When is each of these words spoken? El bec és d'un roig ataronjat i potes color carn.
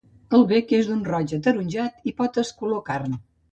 El 0.37 0.45
bec 0.51 0.73
és 0.77 0.89
d'un 0.93 1.03
roig 1.09 1.35
ataronjat 1.37 2.11
i 2.13 2.17
potes 2.25 2.53
color 2.65 2.85
carn. 2.91 3.17